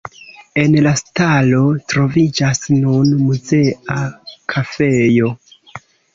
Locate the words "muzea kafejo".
3.27-5.33